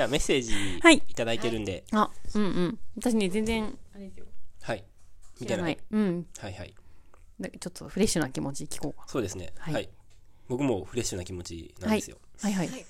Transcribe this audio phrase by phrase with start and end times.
[0.00, 2.78] ではメッセージはいいただいてるんで、あ、うんうん。
[2.96, 4.26] 私ね、全然、あれですよ。
[4.62, 4.82] はい。
[5.38, 5.78] 見てない。。
[5.90, 6.26] うん。
[6.38, 6.74] はいはい。
[7.38, 9.52] だちょっとフレッシュな気持ち聞こうかそうですね。
[9.58, 9.90] はいはい。
[10.48, 12.16] 僕もフレッシュな気持ちなんですよ。
[12.42, 12.48] な。
[12.48, 12.68] はいはい。
[12.68, 12.86] はい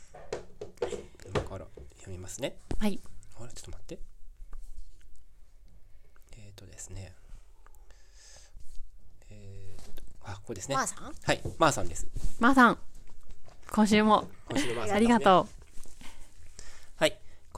[1.35, 1.67] 今から
[1.99, 2.57] 読みますね。
[2.79, 3.01] はい。
[3.41, 3.53] あれ？
[3.55, 3.99] ちょっと待って。
[6.37, 7.13] えっ、ー、とですね。
[9.31, 10.77] えーと、あ、これですね。
[10.77, 11.13] まーさん？
[11.25, 12.07] はい、まーさんです。
[12.39, 12.79] まーさん、
[13.73, 15.60] 今週も今週のまーさんですね ありがとはい。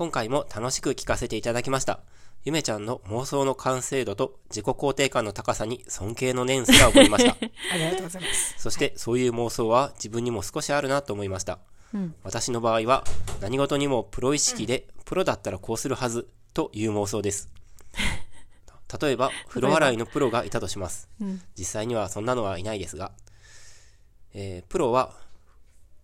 [0.02, 2.00] 今回も楽しく聞かせていただきました。
[2.44, 7.36] ゆめちゃんの妄想の完成度と自己肯定感の高さに尊敬の念すら覚えました。
[7.72, 8.56] ありがとうございます。
[8.58, 11.60] そして、そういう妄想は自分にも少しあるなと思いました。
[12.24, 13.04] 私の場合は、
[13.40, 17.48] 何事にもプロ意識で、プロだったらこうするはずという妄想です。
[19.00, 21.08] 例えば、風呂洗いのプロがいたとします。
[21.56, 23.12] 実際にはそんなのはいないですが、
[24.34, 25.14] えープロは、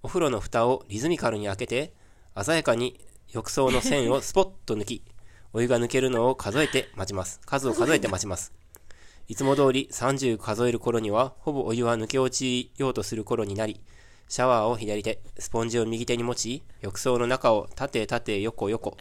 [0.04, 1.94] お風呂の蓋をリズミカルに開けて、
[2.40, 5.02] 鮮やかに浴槽の線をスポッと抜き、
[5.52, 7.40] お湯が抜けるのを数えて待ちます。
[7.44, 8.54] 数を数えて待ちます。
[9.28, 13.82] いつも通り30数える頃には、ほぼお湯は抜け落ちようとする頃になり、
[14.28, 18.96] シャワーを左手、スポンジを右手に持ち、浴槽の中を縦縦横横と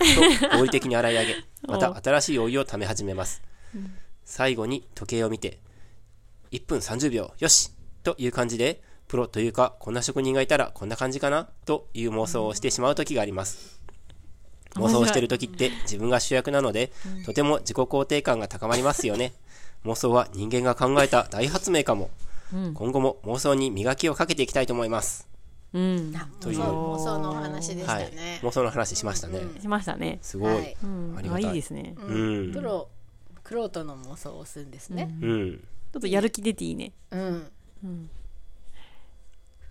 [0.58, 3.42] 合理的に洗い上げ、 また新しいお湯を溜め始めます。
[4.26, 5.62] 最後に時計を見て、
[6.52, 7.72] 1分30秒、よし
[8.04, 13.77] という感じで、プロというか、こんな職人がいたらこんな感じかなという妄想をしてしまう時があります。
[14.78, 16.92] 妄想をしている時って自分が主役なので、
[17.26, 19.34] とても自己肯定感が高まりますよね。
[19.86, 22.10] 妄想は人間が考えた大発明かも。
[22.52, 25.28] 今後も妄想に磨きをかけていきたいと思います。
[25.74, 25.80] う。
[25.80, 26.14] うん。
[26.40, 28.40] という、妄想のお話でしたはいね。。
[28.44, 29.42] 妄想の話しましたね。
[29.60, 30.20] しましたね。
[30.22, 30.54] すごい。
[30.54, 31.16] はいうん。
[31.18, 31.96] ありがたいあいいですね。
[31.98, 32.18] う
[32.50, 32.54] ん。
[32.54, 32.90] プロ、
[33.44, 35.10] クロートの妄想をするんですね。
[35.22, 35.60] うん。
[35.94, 36.94] ちょっとやる気出ていいね。
[37.12, 37.52] うん。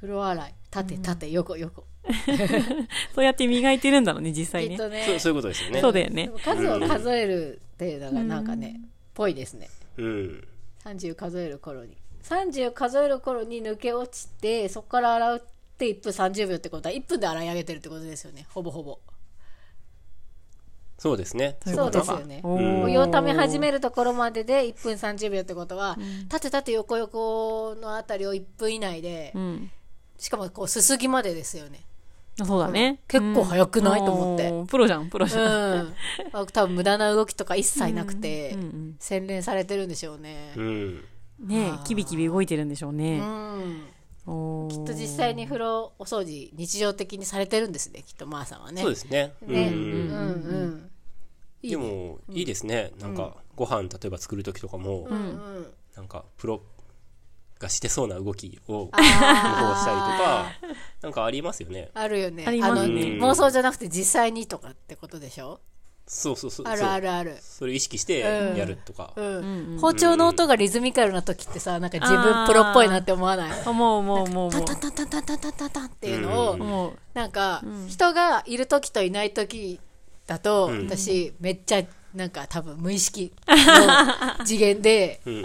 [0.00, 1.84] 風呂洗い、縦縦横横。
[3.14, 4.70] そうやって磨いてるんだろうね、実際ね。
[4.70, 5.80] きっとそうね、そういうことですよね。
[5.80, 6.30] そうだよね。
[6.44, 8.80] 数を数えるっていうのがなんかね、
[9.14, 9.68] ぽいですね。
[9.96, 10.48] うん。
[10.84, 11.96] 30数える頃に。
[12.22, 15.40] 30数える頃に抜け落ちて、そこから洗うっ
[15.78, 18.46] て1分30秒ってことは1分で洗い上げてるってことですよね。
[18.50, 18.98] ほぼほぼ。
[20.98, 21.58] そうですね。
[21.64, 22.42] そうですよね。
[22.88, 29.70] 湯をため始めるところまでで1分30秒ってことは、縦縦横横のあたりを1分以内で、うん。
[30.18, 31.84] しかもこうすすぎまでですよね。
[32.44, 33.00] そうだね。
[33.08, 34.04] 結構早くない？
[34.04, 35.86] と思ってプロじゃん、プロじうゃん。
[35.86, 35.94] ん。
[36.32, 40.52] あ多分無駄な動きとか一切なくて、うんうん洗練されてるんでしょうね。
[40.56, 41.04] うん。
[41.40, 43.18] ねえ、キビキビ動いてるんでしょううね。
[43.20, 43.86] ん。
[44.26, 48.82] おきっと実際に風呂お掃除日常的にされてるんですね、きっとまーさんはね。
[48.82, 49.32] そうですね。
[49.46, 49.68] ね。
[49.68, 50.90] ううんんうん。
[51.62, 52.92] でねも、いいですね。
[53.00, 55.66] なんか、ご飯例えば作るときとかも、うんうん。
[55.96, 56.60] なんか、プロ
[57.58, 60.46] がしてそうな動きを、向こうしたりとか、
[61.02, 61.90] なんかありますよね。
[61.94, 62.44] あるよね。
[62.46, 65.60] ありますねの妄想じゃなくて実際にとかってことでしょ？
[66.08, 66.66] そうそうそう。
[66.68, 67.30] あるあるある。
[67.32, 67.40] そう。
[67.42, 69.12] それ意識してやるとか。
[69.16, 69.78] うん。
[69.80, 73.62] 包丁の音がリズミカルな時ってさ、なんか自分プロっぽいなって思わない？
[73.66, 76.54] 思う思う思う思タンタンタンタンタンタンタンタンタンっていうのを、う。
[76.62, 76.92] 思う。
[77.14, 79.80] なんか、人がいる時といない時
[80.28, 81.82] だと、ん私めっちゃ
[82.14, 85.44] なんか多分無意識の 次元で、うん。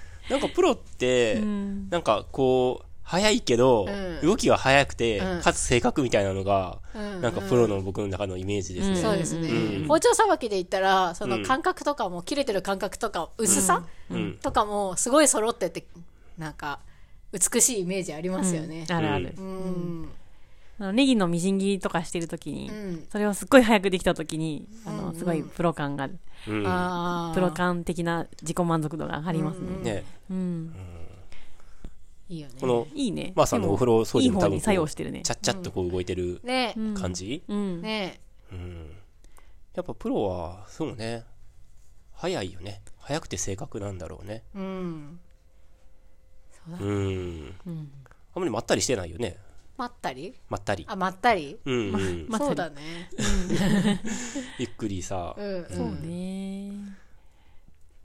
[0.29, 1.89] なんかプロって、ん。
[1.89, 3.91] なんかこう、早いけど、う
[4.23, 4.27] ん。
[4.27, 5.41] 動きが速くて、うん。
[5.41, 7.21] かつ正確みたいなのが、うん。
[7.21, 8.95] なんかプロの僕の中のイメージですね。
[9.01, 9.87] そうですね、うん。
[9.87, 11.31] 包丁さばきで言ったら、そうん。
[11.31, 14.37] の感覚とかも、切れてる感覚とか、薄さ、うん。
[14.41, 15.85] とかも、すごい揃ってて、
[16.37, 16.79] なんか、
[17.33, 18.85] 美しいイメージありますよね。
[18.89, 19.33] あるある。
[19.37, 19.41] う。
[19.41, 20.09] ん。
[20.81, 26.09] あのネギのみじん切りとかしてるときにうん、それをすっごい早くできたときに、あの、すごいプロ感が、
[26.47, 27.35] うんああ。
[27.35, 29.83] プロ感的な自己満足度が上がりますね。
[29.83, 30.73] ね、うん。
[32.29, 32.55] いいよね。
[32.59, 33.31] この、いいね。
[33.35, 35.29] まあさんのお風呂掃除も多分作用してるねち。
[35.29, 37.81] ゃっちゃっとこう動いてるね感じ、うん。
[37.83, 38.19] ね
[38.51, 38.89] うん
[39.75, 41.25] やっぱプロは、そうね、
[42.13, 42.81] 早いよね。
[42.97, 44.43] 早くて正確なんだろうね。
[44.55, 45.19] うん。
[46.67, 47.55] うん。
[48.33, 49.37] あんまりまったりしてないよね。
[49.77, 50.33] まったり？
[50.49, 50.85] まったり。
[50.87, 51.57] あ、まったり？
[51.65, 52.25] うん、うん。
[52.29, 52.81] まったりそうだね。
[54.59, 55.33] ゆっくりさ。
[55.37, 55.67] うん、うん。
[55.75, 56.71] そうね。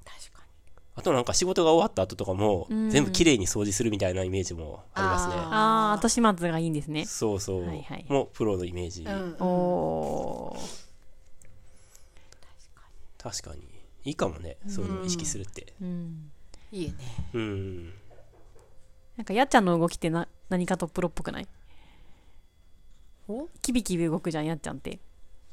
[0.04, 0.48] 確かに。
[0.94, 5.34] あとなんか仕事が終わった後とかも、全部綺麗に掃除するみたいなイメージもありますね。
[5.34, 7.04] ああ、後始末がいいんですね。
[7.04, 7.66] そうそう。
[7.66, 9.02] はいはいもうプロのイメージ。
[9.04, 9.36] うん。
[9.40, 10.86] おー。
[13.18, 13.62] 確かに
[14.04, 16.30] いいかもねそういうのを意識するってうん
[16.70, 16.96] いいよね
[17.32, 17.86] うん
[19.16, 21.42] なんかやっちゃんの動きってな何かとプロっぽくない？
[21.44, 21.48] お
[23.62, 24.98] キビキビ動くじゃんやっちゃんって。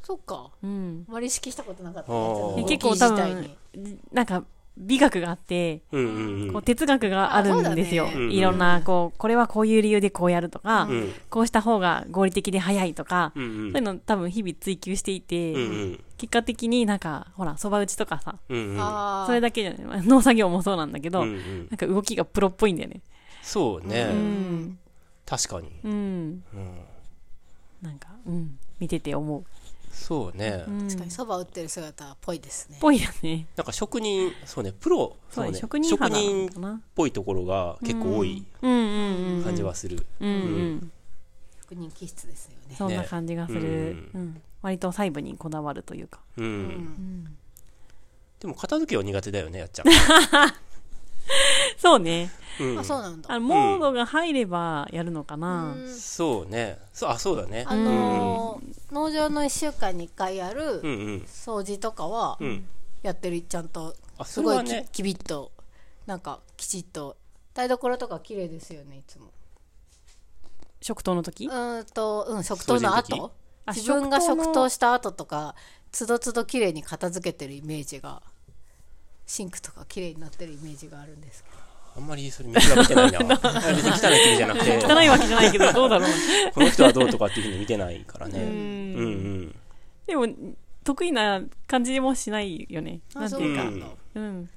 [0.04, 0.52] そっか。
[0.62, 1.06] うん。
[1.08, 2.12] あまり意識したことなかった。
[2.12, 2.50] あー。
[2.50, 2.68] やつの。
[2.68, 3.98] 結構多分自体に。
[4.12, 4.44] なんか
[4.76, 8.08] 美学があってうんうんうこうん哲学があるんですよ。
[8.08, 8.34] ね。
[8.34, 11.14] いろんなこうこれはこういう理由でこうやるとか、うん。
[11.30, 13.72] こうした方が合理的で早いとか、うんうん。
[13.72, 16.04] そういうの多分日々追求していて、うんうん。
[16.18, 19.26] 結果的になんかほらそば打ちとかさうんうん。
[19.28, 19.82] それだけじゃない。
[19.84, 21.68] まあ農作業もそうなんだけど、うんうん。
[21.70, 23.02] なんか動きがプロっぽいんだよね。
[23.42, 24.80] そうね、うん。
[25.26, 25.92] 確かに、うん。
[25.92, 26.78] うん、
[27.84, 28.58] なんかうん。
[28.80, 29.44] 見てて思う。
[29.92, 30.88] そうね、うん。
[30.88, 32.78] 確かにそば打ってる姿っぽいですね。
[32.82, 33.46] ぽいよね。
[33.56, 36.10] なんか職人そうねプロそうねね職人っか
[36.60, 36.82] な。
[36.96, 38.72] ぽいところが結構多いうん。
[38.72, 40.06] うんうん感じはする、
[41.62, 42.76] 職人気質ですよね。
[42.76, 44.42] そんな感じがする、ねうん。
[44.62, 46.22] 割と細部にこだわるというか。
[46.38, 46.46] うん。
[46.46, 47.38] うん。
[48.40, 49.86] でも片付けは苦手だよねやっちゃん、
[51.84, 52.32] そうね。
[52.62, 52.80] うん。
[52.80, 53.30] あそうなんだ。
[53.30, 55.94] あのモードが入ればやるのかな、うん。
[55.94, 56.80] そうね。
[56.94, 57.66] そうあそうだね。
[57.68, 61.18] あのー農場の1週間に1回やるうんうん。
[61.28, 62.66] 掃除とかはうん。
[63.02, 64.88] やってるちゃんとあすごいき,、ね。
[64.94, 65.52] きびっと
[66.06, 67.18] なんかきちっと。
[67.54, 69.26] 台所とか綺麗ですよねいつも。
[70.82, 71.48] 食堂の時？
[71.48, 73.14] うーんと、うん、食堂の掃除の時？
[73.14, 73.32] 後
[73.66, 75.56] あ自分が食堂の食堂した後とか
[75.92, 78.22] つどつど綺麗に片付けてるイメージが
[79.26, 83.20] シンクとか綺麗になってるイメージがあるんですけどあんまりそれ水が見てないな。
[83.20, 84.86] 別に汚い国じゃなくて。
[84.86, 86.10] 汚いわけじゃないけどどうだろう。
[86.54, 88.40] この人はどうとかっていうふうに見てないからね。
[88.40, 89.06] ううんんう
[89.46, 89.56] ん。
[90.08, 90.28] でも
[90.84, 93.02] 得意な感じもしないよね。
[93.16, 93.64] あなんていうか。
[93.64, 93.70] そ
[94.20, 94.50] うなん。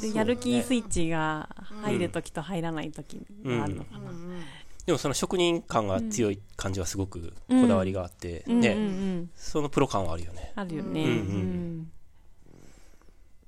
[0.00, 1.48] でやる気スイッチが
[1.82, 4.42] 入る時と入らない時があるのかな、うんうん
[4.86, 10.52] でもその職人感が強い感じはすごくこだわりがあって、ね、んそのプロ感はあるよね。
[10.56, 11.16] あるよね、うんうん。
[11.16, 11.92] うん。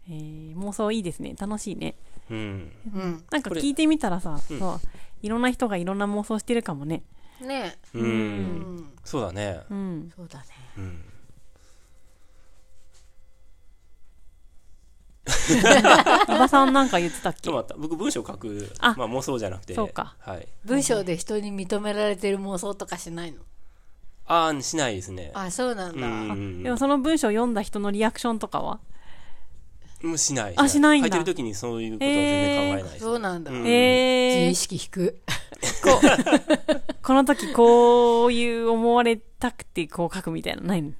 [0.09, 1.35] えー妄想いいですね。
[1.37, 1.97] 楽しいね
[2.31, 2.73] うん。
[2.95, 4.59] うんなんか聞いてみたらさ、うん。
[4.59, 4.81] そう
[5.23, 7.03] いろんな人がいろんな妄想してるかもね。
[7.41, 7.79] ね。
[7.95, 8.93] うん、えうん。
[9.05, 9.61] そうだね。
[9.71, 10.13] うん。
[10.17, 10.45] そうだね。
[10.79, 11.05] うん。
[16.29, 17.51] 伊庭さんなんか言ってたっけ？
[17.51, 19.75] 僕文章書くあまあ妄想じゃなくて。
[19.75, 20.17] そうか。
[20.19, 20.49] はい。
[20.65, 23.39] 文章で人に認められてる妄想とかしないの？
[24.27, 25.31] ああしないですね。
[25.35, 28.81] あそうなんだ、うんうんでもその文章を読んだ人のリアクションとかは？
[30.03, 30.55] もうしない。
[30.57, 31.09] あしないんだ。
[31.09, 33.59] 書いてる時にそういうことは全然考えないです、そうなんだ、うん。
[33.59, 35.11] 自えー意、識低
[35.83, 40.93] こう この時こういう思われたくてこう書くみたいなのないの？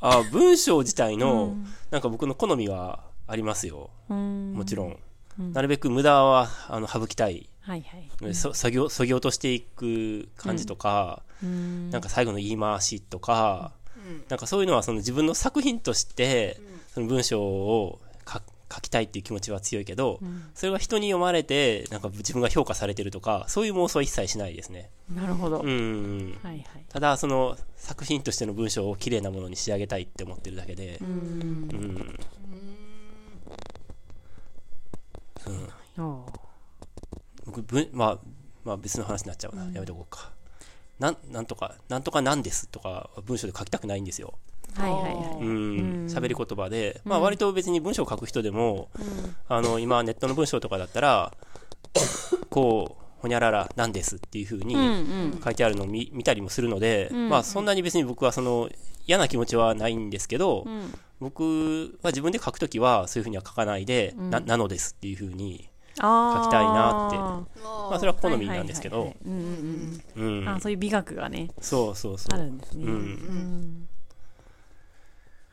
[0.00, 1.66] あ文章自体の、うん。
[1.90, 3.90] なんか僕の好みはありますよ。
[4.08, 4.52] うん。
[4.54, 4.98] もちろん、
[5.38, 5.52] うん。
[5.52, 7.84] なるべく無駄はあの省きたい、はい
[8.20, 8.34] はい。
[8.34, 11.90] そ作業そぎ落としていく感じとか、うん。
[11.90, 13.72] なんか最後の言い回しとか、
[14.28, 16.60] なんかそういうのはその自分の作品として、
[16.96, 18.40] その文章を書
[18.74, 20.18] 書きたいっていう気持ちは強いけど、
[20.54, 24.88] それが人に読まれてなんか自分が評価されてるとかそういう妄想は一切しないですね。
[25.14, 25.68] なるほど、うん。
[25.68, 26.64] うんはいはい。
[26.88, 30.96] ただその作品としての文章を綺麗なものに仕上げたいって思ってるだけで。
[31.02, 32.18] うん。
[35.98, 36.24] うん。
[37.44, 38.18] 僕文まあ
[38.64, 40.32] まあ別の話になっちゃうな、やめとこうか。
[40.98, 44.38] なんなんとかなんとかなんですとか文章で書きたくないんですよ
[44.80, 45.14] はいはいはい。
[45.40, 46.06] うん。
[46.06, 48.88] 喋り言葉で、まあ割と別に文章を書く人でも、
[49.48, 51.32] あの今ネットの文章とかだったら
[52.50, 54.84] こうほにゃららなんですっていう風にうんう
[55.36, 55.40] ん。
[55.42, 58.68] 書いてあるのを見見たりもするので、んまあそんなに別に僕はその
[59.06, 60.94] 嫌な気持ちはないんですけど、うん。
[61.18, 65.68] 僕は自分で書くときはそういう風には書かないで、ななのですっていう風に、
[65.98, 66.44] あー。
[66.44, 67.16] 書きたいなって。
[67.16, 67.46] ま
[67.90, 69.14] まあそれは好みなんですけど。
[70.60, 72.34] そういう美学がねそうそうそう。
[72.34, 72.84] あるんですね。
[72.84, 72.90] うん。
[72.90, 73.88] うん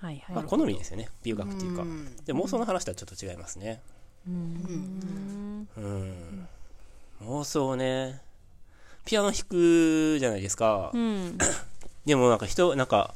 [0.04, 1.08] はいはい、まあ好みですよね。
[1.24, 2.14] 美学っていうか、うん。
[2.26, 3.80] で妄想の話とはちょっと違いますね。
[4.28, 5.68] うん。
[5.78, 6.48] うん。
[7.22, 8.20] 妄想ね。
[9.06, 11.38] ピアノ弾くじゃないですか、うん。
[12.06, 13.14] でもなんか人なんか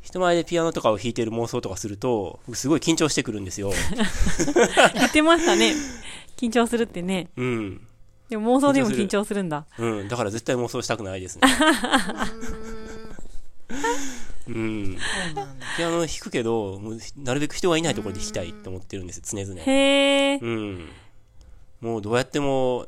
[0.00, 3.72] 人前でピアノとかを弾いてる妄想とかすると僕すごい緊張してくるんですよ。
[4.94, 5.74] 言ってましたね。
[6.36, 7.30] 緊張するってね。
[7.36, 7.84] うん。
[8.28, 9.42] でも妄想でも緊張する。
[9.42, 9.66] んだ。
[9.76, 10.08] うん。
[10.08, 11.42] だから絶対妄想したくないですね
[14.48, 14.98] うん。
[15.76, 16.80] ピアノ弾くけど
[17.16, 19.60] なるべく人がいないところで弾きたいと思ってるんです常々。
[19.60, 20.88] へえうん。
[21.80, 22.86] もうどうやっても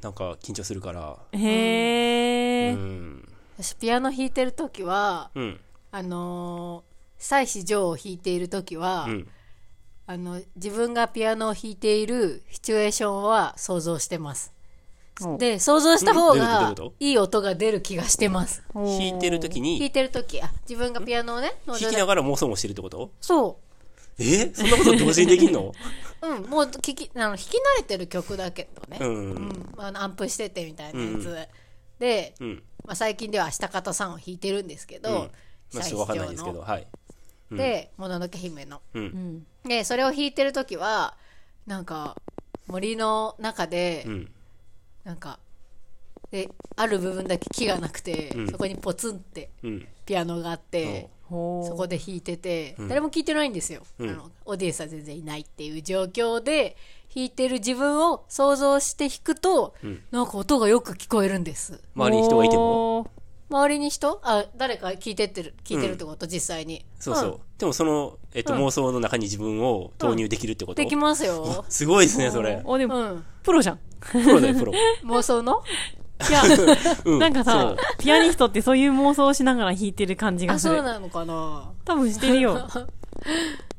[0.00, 1.16] なんか緊張するから。
[1.32, 3.28] へえうん。
[3.58, 5.60] 私ピアノ弾いてる時はうん。
[5.90, 9.28] あのー、妻子ジョーを弾いている時は、うん。
[10.06, 14.52] あの自分がピアノを弾いているシチュエーションは想像してます。
[14.54, 14.61] お
[15.38, 18.62] で想像した方がいいい音が出る気がしてます。
[18.74, 20.40] 弾いてる時に、弾いてる時。
[20.40, 23.10] あ自分がピアノをね弾きながら妄想もしてるってこと？
[23.20, 23.58] そ
[24.18, 24.52] え？
[24.54, 25.72] そんなこと同時にできんの？
[26.22, 29.08] う うんもう聞きあの弾き慣れてる曲だけどね、うん。
[29.08, 31.48] うんまあ、アンプしててみたいなやつ、
[31.98, 32.62] で、うん。
[32.84, 35.30] まあ、最近では明日方さんを弾いてるんですけど、うん。
[35.74, 36.86] まあ、ちょっとわかんないですけど、はい。
[37.50, 39.46] で「もののけ姫の」うん。
[39.64, 41.16] でそれを弾いてる時は
[41.66, 42.16] なんか
[42.66, 44.32] 森の中で、うん。
[45.04, 45.38] なんか
[46.30, 48.48] である部分だけ木がなくて、うん。
[48.48, 49.88] そこにポツンってうん。
[50.06, 51.68] ピアノがあって、ほう。
[51.68, 52.88] そこで弾いてて、ん。
[52.88, 54.10] 誰も聴いてないんですよ、うん。
[54.10, 56.76] あのオーディエンスは全然いないっていう状況で
[57.14, 60.02] 弾いてる自分を想像して弾くと、うん。
[60.10, 61.82] なんか音がよく聞こえるんです。
[61.94, 62.98] 周りに人がいても。
[63.00, 63.21] おー
[63.52, 64.18] 周りに人？
[64.24, 67.40] あ誰か聞いてってる聞いてるってこと、実際にそうそう。
[67.58, 70.82] でもその、えっと、妄想の中に自分を投入できるってこと？
[70.82, 72.62] できますよ、すごいですね、それ。
[72.64, 73.78] おでも、うん、プロじゃん。
[74.00, 74.72] プロだよ、プロ。
[75.04, 75.62] 妄想の？
[76.28, 76.42] いや、
[77.04, 77.18] うん。
[77.18, 80.76] なんかさピアニストってそういう妄想をしながら弾いてる感じがあする。
[80.76, 81.70] そうなのかな？
[81.84, 82.66] 多分してるよ。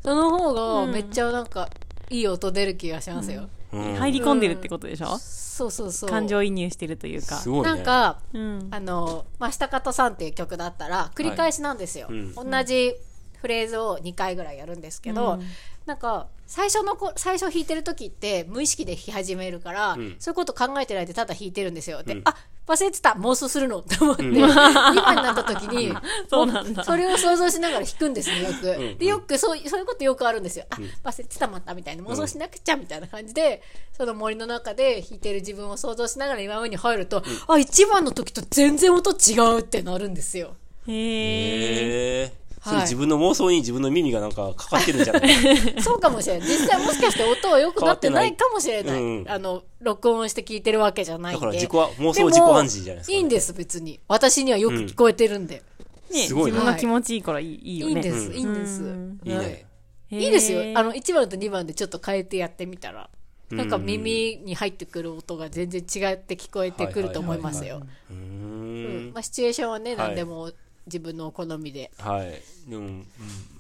[0.04, 1.70] その方がめっちゃなんか
[2.10, 5.18] いい音出る気がしますよ、うん入り込んでるってことでしょ？
[5.18, 6.10] そうそうそう。
[6.10, 7.38] 感情移入してるというか。
[7.38, 7.50] す。
[7.50, 7.76] ごいね。
[7.76, 8.68] なんかうん。
[8.72, 12.16] あの「まあ、下方さん」っていう曲だったら繰り返しなんですよ、はい。
[12.18, 12.52] うん。
[12.52, 12.96] 同じ
[13.40, 15.44] フレーズを2回ぐらいやるんですけど、うん。
[15.86, 20.16] なんか最初のこ最初弾いてる時って無意識で弾き始めるから、ん。
[20.20, 22.04] そういうこと考えてないでただ弾いてるんですよ。
[22.04, 22.22] で、うん。
[22.26, 22.36] あ
[22.66, 23.12] 忘れてた。
[23.12, 25.94] 妄想するのって思って、今になった時に
[26.30, 26.84] そうなんだ。
[26.84, 28.98] それを想像しながら弾くんですねよく、ん。
[28.98, 30.66] でよくそうそういうことよくあるんですよ。
[30.70, 30.78] あ
[31.10, 40.56] 忘れてたまたみたいな妄想しなくちゃみたいな感じで、その森の中で弾いてる自分を想像しながら今上に入ると、あ一番の時と全然音違うってなるんですよ。
[40.88, 42.43] へえ。
[42.64, 45.32] それ自分の妄想に自分の耳がなんかかかってるんじゃない。
[45.84, 46.48] そうかもしれない。
[46.48, 49.02] 実際もしかして音は良くなってないかもしれない。
[49.02, 51.40] ないあの録音して聞いてるわけじゃないんで。
[51.40, 54.00] だから自己は妄想自己暗示じゃないですかねいいんです別に。
[54.08, 55.62] 私にはよく聞こえてるんで、
[56.10, 56.58] ね、すごいね。
[56.58, 57.94] 自分が気持ちいいからいいいいよね。
[57.94, 58.34] いいんです、うん。
[58.34, 59.20] いいんです、うん。
[59.26, 59.46] いいはい。
[59.46, 59.66] ね。
[60.12, 60.62] いいですよ。
[60.76, 63.10] あの1番と2番でちょっと変えてやってみたら
[63.52, 67.82] なんか耳に入ってくる音が全然違って聞こえてくると思いますよ。
[68.10, 69.14] うーうんん。
[69.14, 70.08] まあシチュエーションはねはい。
[70.08, 70.52] 何でも
[70.86, 72.42] 自分のお好みではい。
[72.70, 73.08] でも、うん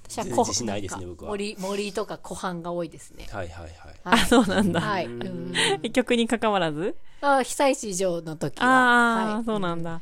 [0.07, 1.31] 私は全然自信ないですね、僕は。
[1.31, 3.69] はい森森とか湖畔が多いですねはいはい。
[4.03, 4.81] あ、そうなんだ。
[4.81, 5.53] はい、うん
[5.91, 6.95] 曲に関わらず？
[7.21, 10.01] あ被災地以上の時はああ、はいそうなんだ。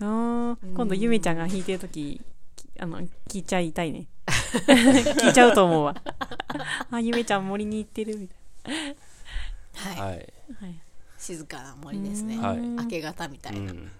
[0.00, 2.20] うん今度ゆめちゃんが弾いてるとき、
[2.54, 4.06] きあの、聞いちゃいたいね。
[4.26, 5.96] 聞いちゃうと思うわ。
[6.90, 8.28] あ、ゆめちゃん森に行ってるみ
[8.62, 8.86] たい
[9.74, 10.32] はいはい。
[10.60, 10.66] な。
[10.66, 10.80] はい
[11.18, 13.90] 静かな森ですね、はい明け方みたいな、うん。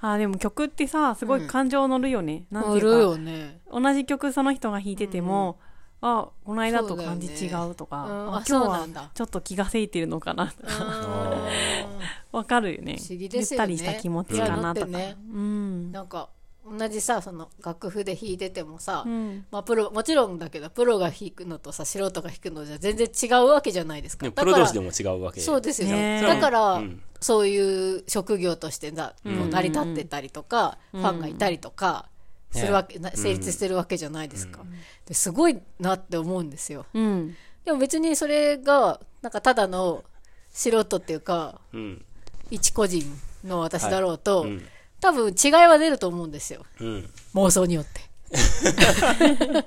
[0.00, 2.46] あーでも曲ってさ、すごい感情乗るよね。
[2.50, 3.60] なんて乗るいうか、よね。
[3.70, 5.58] 同じ曲その人が弾いてても、
[6.00, 8.34] あ、この間と感じ違うとか、ねうん。
[8.34, 11.48] ああ今日はちょっと気がせいてるのかなとか、あ
[12.32, 12.94] わかるよね。
[12.94, 12.98] ね。
[13.10, 14.86] ゆったりした気持ちかなとか。
[14.86, 15.92] うん。
[15.92, 16.28] なんか
[16.66, 19.44] 同じさその楽譜で弾いててもさ、うん。
[19.50, 24.24] まあ、プロもちろんだけどプロが弾くのとさ素人が弾くのじゃ全然違うわけじゃないですか。
[24.24, 25.40] でもだからプロ同士でも違うわけ。
[25.40, 26.22] そうですよ、ね。
[26.22, 27.02] だから、うん。
[27.20, 32.10] そういう職業としてさ、う成り立ってたりとか、ファンがいたりとか
[32.50, 34.60] するわけ、な成立してるわけじゃないですか、
[35.06, 36.84] ですごいなって思うんですよ。
[36.92, 37.34] うん。
[37.64, 40.04] でも別にそれがなんかただの
[40.50, 42.04] 素人っていうかうん。
[42.50, 43.02] 一個人
[43.42, 44.62] の私だろうと、うん。
[45.04, 47.10] 多分違いは出ると思うんですようん。
[47.34, 48.00] 妄想によって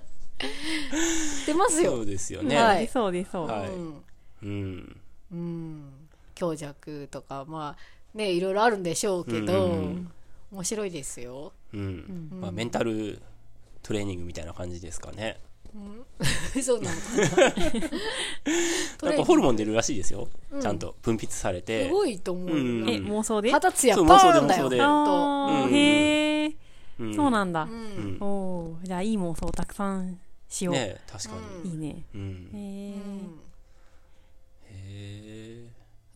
[1.46, 2.56] 出ますよそうですよね。
[2.56, 3.48] はい出そう出そう。
[3.48, 4.04] はいうん
[4.42, 5.02] うん。
[5.32, 5.94] うん
[6.34, 10.12] 強弱とかまあねいろいろあるんでしょうけど、うん
[10.50, 12.30] 面白いですようん。
[12.42, 13.22] まあ、メンタル
[13.84, 15.40] トレーニングみたいな感じですかね。
[16.62, 16.96] そうなの。
[19.14, 20.28] んかホルモン出るらしいですよ。
[20.60, 21.86] ちゃんと分泌されて。
[21.86, 21.92] す。
[21.92, 22.90] ごいと思うよ、うん。
[22.90, 23.52] え、妄想で？
[23.52, 24.70] 肌ツヤパそう妄想でーンだよ
[25.70, 26.54] へえ、
[27.00, 27.16] うん。
[27.16, 27.68] そうなんだ。
[28.20, 30.20] おーじゃあいい妄想をたくさん
[30.50, 30.74] しよう。
[30.74, 31.72] ね確かに。
[31.72, 32.04] いいね。
[32.16, 32.50] うん。
[32.54, 32.96] へえ、
[34.72, 35.27] へ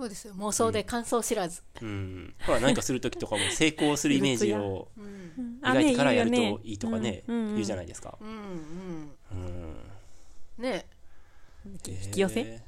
[0.01, 0.33] そうですよ。
[0.33, 1.85] 妄想で感想知らず、え。
[1.85, 2.33] うん。
[2.43, 4.87] ほら、何かするときとかも成功するイメージを
[5.61, 8.17] あ描いてからやるねといいとかね、言うじゃないですか。
[8.19, 8.35] うんうん。
[10.57, 10.63] うん。
[10.63, 10.87] ね。
[11.85, 12.63] 引き寄せ？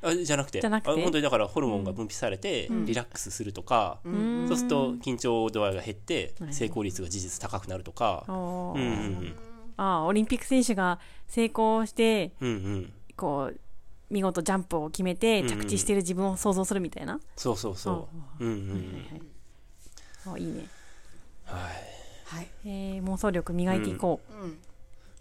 [0.00, 0.60] あじゃなくて。
[0.60, 0.90] じゃなくて？
[0.92, 4.46] あ本当にだからホルモンが分泌されて、リラックスするとか、うん。
[4.46, 9.36] そうすると緊張度合いが減って、はい成功率が事実高くなるとか、うんうん
[9.76, 12.92] あーオリンピック選手が成功してうんうんうん。
[13.16, 13.60] こう
[14.10, 15.58] 見事ジャンプを決めてうんうん。
[15.62, 18.08] 着地してる自分を想像するみたいな、そうそうそ
[18.40, 18.44] う。
[18.44, 18.54] うんう
[20.30, 20.32] ん。
[20.32, 20.68] あいいね、
[21.44, 22.36] はい。
[22.36, 22.48] はい。
[22.64, 24.34] えー妄想力磨いていこう。
[24.46, 24.50] ん。
[24.50, 24.56] う、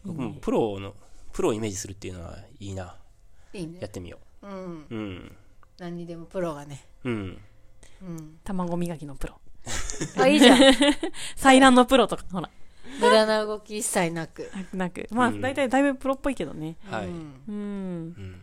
[0.05, 0.93] 僕もプロの
[1.33, 2.95] プロをイメージするっていうのはいいな。
[3.53, 3.79] いいね。
[3.81, 4.47] やってみよう。
[4.47, 5.35] んううん。
[5.79, 6.85] 何にでもプロがね。
[7.03, 7.37] うん。
[8.01, 8.39] うん。
[8.43, 9.39] 卵磨きのプロ。
[10.17, 10.59] あ、いいじゃん。
[11.37, 12.49] 採卵のプロとか、ほら、
[12.99, 14.49] 無駄な動き一切なく。
[14.53, 14.77] なく。
[14.77, 15.07] なく。
[15.11, 15.41] まあ、うん。
[15.41, 16.77] 大体だいぶプロっぽいけどね。
[16.85, 17.07] はい。
[17.07, 17.13] うん。
[17.47, 18.41] うん。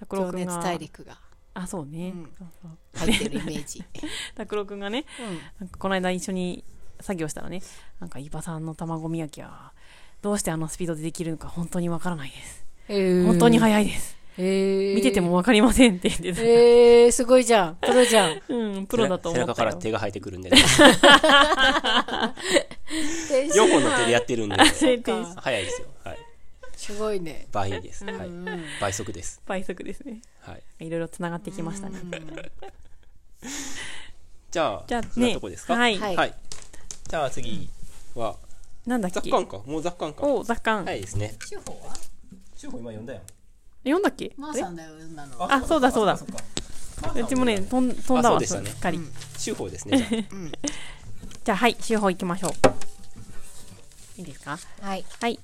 [0.00, 0.06] うん。
[0.08, 0.62] 拓郎情熱くんが。
[0.62, 1.18] 大陸が
[1.54, 2.10] あ、そうね。
[2.10, 3.06] うんそうそう。
[3.06, 3.84] 入ってるイメージ。
[4.36, 5.04] 拓郎くんがね、
[5.58, 6.64] なんかこの間一緒に
[7.00, 7.62] 作業したらね、
[7.98, 9.72] なんか、伊庭さんの卵磨きは、
[10.22, 12.66] どうしてあのスピードでできるのか本当にわからないです。
[12.88, 13.26] うん。
[13.26, 14.20] 本当に早いです。
[14.38, 16.40] へー見ててもわかりませんって言ってた。
[16.42, 17.76] えー、すごいじゃん。
[17.76, 18.40] プロじゃん。
[18.48, 19.54] うん、プロだと思背ったよ。
[19.54, 20.56] 中から手が生えてくるんで、 ね、
[23.28, 24.92] 天使4本の手でやってるんで、早
[25.58, 25.88] いですよ。
[26.04, 26.18] はい。
[26.80, 27.46] すごいね。
[27.52, 28.04] 倍です。
[28.04, 28.30] はい。
[28.80, 29.40] 倍速です。
[29.46, 30.20] 倍速ですね。
[30.40, 30.86] はい。
[30.86, 31.98] いろいろ繋がってきましたね。
[34.50, 35.74] じゃあ、じゃあねとこですか？
[35.74, 36.34] はいはい
[37.08, 37.68] じゃあ次
[38.14, 38.36] は、
[38.86, 39.20] なんだっけ？
[39.20, 39.58] 雑感か。
[39.66, 40.22] もう雑感か。
[40.26, 40.84] お雑感。
[40.84, 41.36] はいですね。
[41.44, 41.94] 司法は？
[42.56, 43.22] 中古今読んだやん。
[43.84, 44.32] 読んだっけ？
[44.36, 45.52] マーさんだよ、読んだの。
[45.52, 46.18] あ、そうだそうだ。
[47.14, 48.98] うちもね、飛ん飛んだわ、すっかり。
[49.38, 50.28] 中古ですね。
[51.44, 52.52] じゃあ はい、週報行きましょう。
[54.18, 54.58] いいですか？
[54.80, 55.04] はい。
[55.20, 55.38] はい。